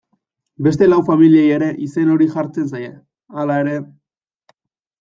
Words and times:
Beste 0.67 0.87
lau 0.87 0.97
familiei 1.09 1.51
ere 1.57 1.67
izen 1.89 2.09
hori 2.15 2.29
jartzen 2.37 2.73
zaie, 2.73 2.89
hala 3.43 3.61
ere. 3.67 3.77